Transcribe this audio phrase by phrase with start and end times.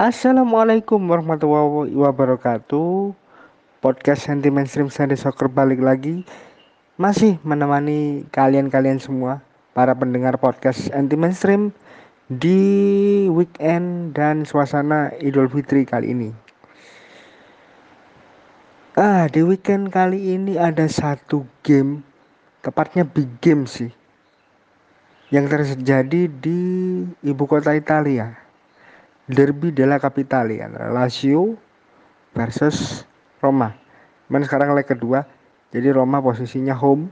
[0.00, 3.12] Assalamualaikum warahmatullahi wabarakatuh.
[3.84, 6.24] Podcast Anti Mainstream Sunday Soccer balik lagi.
[6.96, 9.44] Masih menemani kalian-kalian semua
[9.76, 11.76] Para pendengar podcast Anti Mainstream
[12.32, 16.32] Di weekend dan suasana Idul Fitri kali ini.
[18.96, 22.00] Ah, di weekend kali ini ada satu game
[22.64, 23.92] Tepatnya big game sih
[25.28, 26.60] Yang terjadi di
[27.20, 28.48] ibu kota Italia
[29.30, 31.54] derby della Capitale antara Lazio
[32.34, 33.06] versus
[33.38, 33.70] Roma.
[34.26, 35.22] Men sekarang leg kedua,
[35.70, 37.10] jadi Roma posisinya home.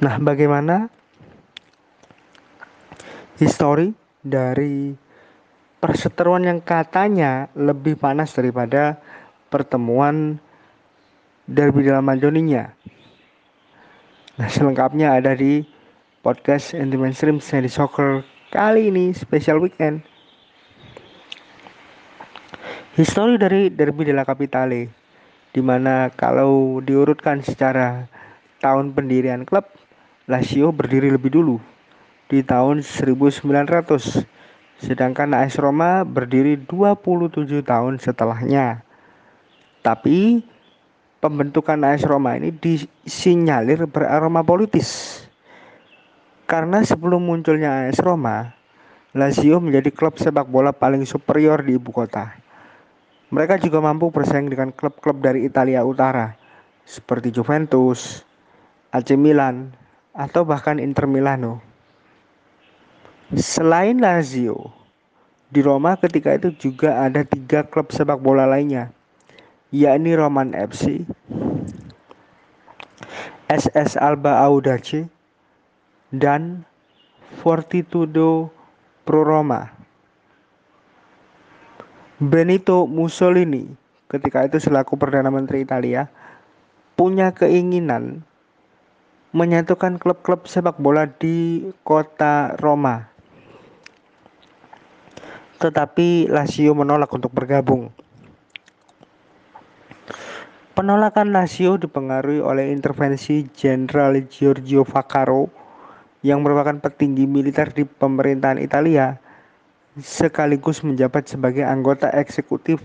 [0.00, 0.88] Nah, bagaimana
[3.38, 3.92] histori
[4.24, 4.92] dari
[5.78, 8.98] perseteruan yang katanya lebih panas daripada
[9.52, 10.40] pertemuan
[11.46, 12.72] derby della Madoninya.
[14.38, 15.64] Nah, selengkapnya ada di
[16.22, 20.04] podcast Anti Mainstream Sandy Soccer kali ini special weekend.
[22.98, 24.90] Histori dari Derby della Capitale
[25.54, 28.10] di mana kalau diurutkan secara
[28.58, 29.70] tahun pendirian klub
[30.26, 31.62] Lazio berdiri lebih dulu
[32.26, 33.38] di tahun 1900
[34.82, 38.82] sedangkan AS Roma berdiri 27 tahun setelahnya.
[39.86, 40.42] Tapi
[41.22, 45.22] pembentukan AS Roma ini disinyalir beraroma politis.
[46.50, 48.58] Karena sebelum munculnya AS Roma,
[49.14, 52.47] Lazio menjadi klub sepak bola paling superior di ibu kota.
[53.28, 56.32] Mereka juga mampu bersaing dengan klub-klub dari Italia Utara
[56.88, 58.24] seperti Juventus,
[58.88, 59.68] AC Milan,
[60.16, 61.60] atau bahkan Inter Milano.
[63.36, 64.72] Selain Lazio,
[65.52, 68.88] di Roma ketika itu juga ada tiga klub sepak bola lainnya,
[69.68, 71.04] yakni Roman FC,
[73.52, 75.04] SS Alba Audace,
[76.08, 76.64] dan
[77.44, 78.48] Fortitudo
[79.04, 79.77] Pro Roma.
[82.18, 83.70] Benito Mussolini
[84.10, 86.10] ketika itu selaku Perdana Menteri Italia
[86.98, 88.26] punya keinginan
[89.30, 93.06] menyatukan klub-klub sepak bola di kota Roma.
[95.62, 97.94] Tetapi Lazio menolak untuk bergabung.
[100.74, 105.54] Penolakan Lazio dipengaruhi oleh intervensi Jenderal Giorgio Vaccaro
[106.26, 109.27] yang merupakan petinggi militer di pemerintahan Italia
[110.02, 112.80] sekaligus menjabat sebagai anggota eksekutif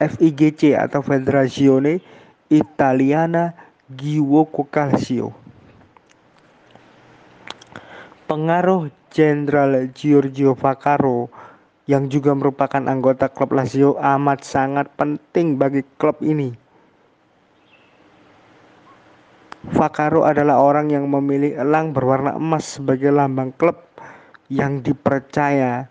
[0.00, 2.00] FIGC atau Federazione
[2.48, 3.52] Italiana
[3.92, 5.32] Giuoco Calcio.
[8.30, 11.26] Pengaruh Jenderal Giorgio Vaccaro
[11.90, 16.54] yang juga merupakan anggota klub Lazio amat sangat penting bagi klub ini.
[19.74, 23.76] Vaccaro adalah orang yang memilih elang berwarna emas sebagai lambang klub
[24.46, 25.90] yang dipercaya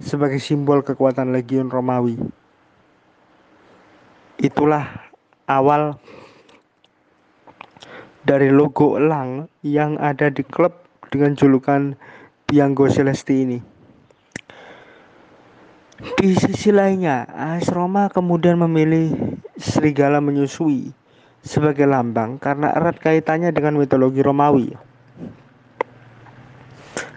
[0.00, 2.20] sebagai simbol kekuatan Legion Romawi.
[4.36, 5.08] Itulah
[5.48, 5.96] awal
[8.26, 10.74] dari logo elang yang ada di klub
[11.08, 11.96] dengan julukan
[12.44, 13.58] Bianco Celesti ini.
[15.96, 19.16] Di sisi lainnya, AS Roma kemudian memilih
[19.56, 20.92] serigala menyusui
[21.40, 24.76] sebagai lambang karena erat kaitannya dengan mitologi Romawi.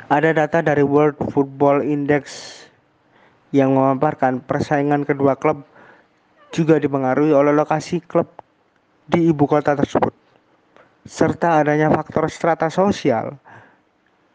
[0.08, 2.56] Ada data dari World Football Index
[3.50, 5.66] yang memaparkan persaingan kedua klub
[6.54, 8.30] juga dipengaruhi oleh lokasi klub
[9.10, 10.14] di ibu kota tersebut
[11.06, 13.38] serta adanya faktor strata sosial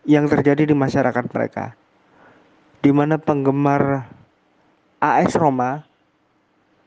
[0.03, 1.79] yang terjadi di masyarakat mereka
[2.83, 4.05] di mana penggemar
[4.99, 5.87] AS Roma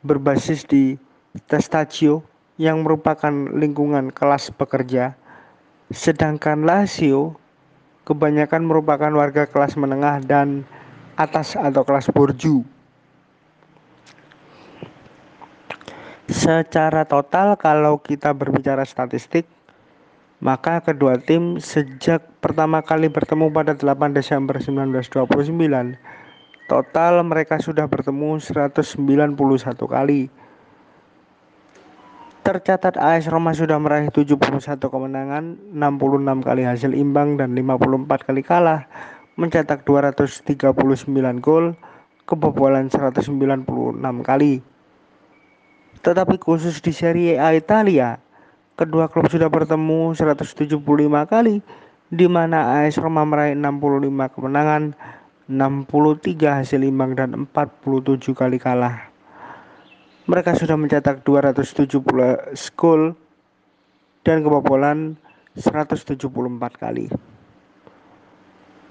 [0.04, 1.00] berbasis di
[1.48, 2.26] Testaccio
[2.58, 5.14] yang merupakan lingkungan kelas pekerja
[5.94, 7.40] sedangkan Lazio
[8.04, 10.68] kebanyakan merupakan warga kelas menengah dan
[11.18, 12.62] atas atau kelas borju.
[16.30, 19.50] Secara total kalau kita berbicara statistik,
[20.38, 25.98] maka kedua tim sejak pertama kali bertemu pada 8 Desember 1929,
[26.70, 29.34] total mereka sudah bertemu 191
[29.88, 30.30] kali.
[32.46, 38.88] Tercatat AS Roma sudah meraih 71 kemenangan, 66 kali hasil imbang dan 54 kali kalah
[39.38, 40.74] mencetak 239
[41.40, 41.78] gol,
[42.26, 43.30] kebobolan 196
[44.26, 44.66] kali.
[46.02, 48.18] Tetapi khusus di Serie A Italia,
[48.74, 50.82] kedua klub sudah bertemu 175
[51.30, 51.62] kali
[52.10, 54.98] di mana AS Roma meraih 65 kemenangan,
[55.48, 59.08] 63 hasil imbang dan 47 kali kalah.
[60.28, 62.04] Mereka sudah mencetak 270
[62.76, 63.16] gol
[64.28, 65.16] dan kebobolan
[65.56, 66.20] 174
[66.76, 67.08] kali.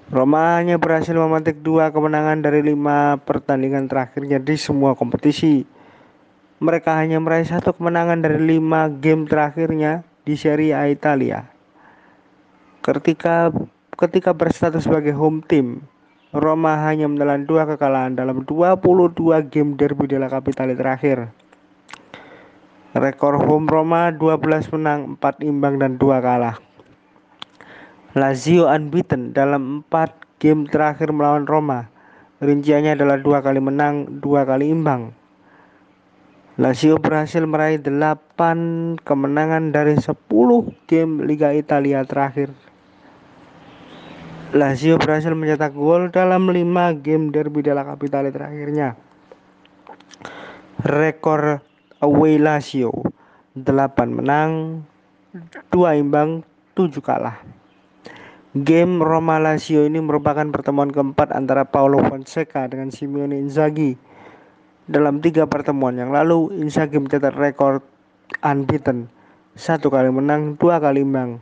[0.07, 5.67] Roma hanya berhasil memetik dua kemenangan dari lima pertandingan terakhirnya di semua kompetisi.
[6.63, 11.51] Mereka hanya meraih satu kemenangan dari lima game terakhirnya di Serie A Italia.
[12.79, 13.51] Ketika
[13.99, 15.83] ketika berstatus sebagai home team,
[16.31, 19.11] Roma hanya menelan dua kekalahan dalam 22
[19.51, 21.35] game derby della Capitale terakhir.
[22.95, 26.66] Rekor home Roma 12 menang, 4 imbang dan 2 kalah.
[28.17, 31.85] Lazio unbeaten dalam 4 game terakhir melawan Roma.
[32.41, 35.13] Rinciannya adalah dua kali menang, dua kali imbang.
[36.57, 40.17] Lazio berhasil meraih 8 kemenangan dari 10
[40.89, 42.49] game Liga Italia terakhir.
[44.57, 48.97] Lazio berhasil mencetak gol dalam 5 game derby della Capitale terakhirnya.
[50.81, 51.61] Rekor
[52.01, 52.89] away Lazio
[53.53, 53.61] 8
[54.09, 54.81] menang,
[55.69, 56.41] 2 imbang,
[56.73, 57.37] 7 kalah.
[58.65, 63.93] Game Roma Lazio ini merupakan pertemuan keempat antara Paulo Fonseca dengan Simeone Inzaghi.
[64.89, 67.85] Dalam tiga pertemuan yang lalu, Inzaghi mencatat rekor
[68.41, 69.13] unbeaten,
[69.53, 71.37] satu kali menang, dua kali imbang.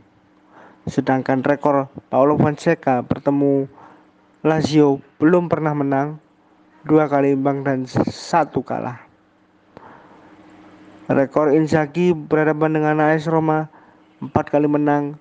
[0.84, 3.64] Sedangkan rekor Paulo Fonseca bertemu
[4.44, 6.20] Lazio belum pernah menang,
[6.84, 9.00] dua kali imbang dan satu kalah.
[11.08, 13.72] Rekor Inzaghi berhadapan dengan AS Roma
[14.20, 15.16] empat kali menang,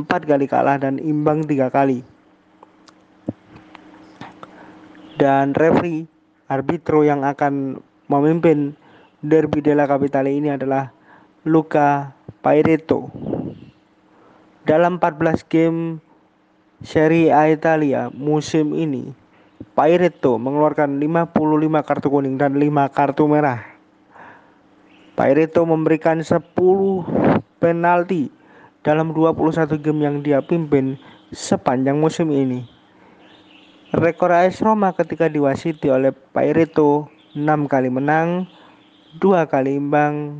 [0.00, 2.00] empat kali kalah dan imbang tiga kali.
[5.20, 6.08] Dan referee
[6.48, 8.72] arbitro yang akan memimpin
[9.20, 10.88] Derby della Capitale ini adalah
[11.44, 13.12] Luca Paireto.
[14.64, 16.00] Dalam 14 game
[16.80, 19.12] Serie A Italia musim ini,
[19.76, 23.60] Paireto mengeluarkan 55 kartu kuning dan 5 kartu merah.
[25.12, 26.40] Paireto memberikan 10
[27.60, 28.32] penalti
[28.80, 30.96] dalam 21 game yang dia pimpin
[31.30, 32.64] sepanjang musim ini.
[33.90, 38.46] Rekor AS Roma ketika diwasiti oleh Paireto 6 kali menang,
[39.18, 40.38] 2 kali imbang,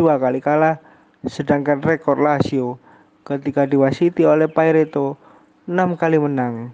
[0.00, 0.80] 2 kali kalah,
[1.28, 2.80] sedangkan rekor Lazio
[3.28, 5.20] ketika diwasiti oleh Paireto
[5.68, 6.72] 6 kali menang,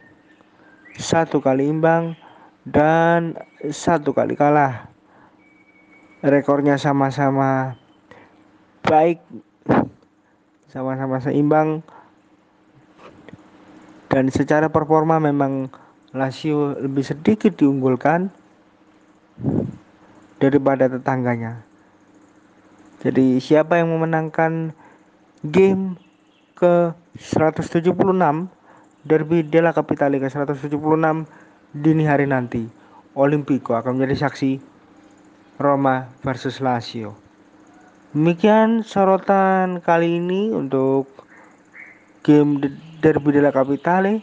[0.95, 2.15] 1 kali imbang,
[2.62, 3.75] dan 1
[4.15, 4.87] kali kalah.
[6.25, 7.77] Rekornya sama-sama
[8.87, 9.21] baik
[10.75, 11.87] sama-sama seimbang
[14.11, 15.71] dan secara performa memang
[16.11, 18.31] Lazio lebih sedikit diunggulkan
[20.43, 21.62] daripada tetangganya.
[23.03, 24.75] Jadi siapa yang memenangkan
[25.47, 25.99] game
[26.55, 27.94] ke 176
[29.05, 30.75] Derby della Capitale ke 176
[31.75, 32.67] dini hari nanti
[33.15, 34.59] Olimpico akan menjadi saksi
[35.59, 37.24] Roma versus Lazio.
[38.14, 41.11] Demikian sorotan kali ini untuk
[42.22, 42.62] game
[43.02, 44.22] Derby della Capitale.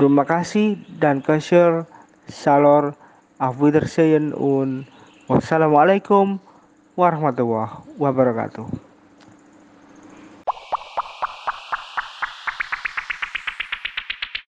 [0.00, 1.84] Terima kasih dan kasih
[2.32, 2.96] salor
[3.36, 4.88] auf und
[5.28, 6.40] wassalamualaikum
[6.96, 8.85] warahmatullahi wabarakatuh.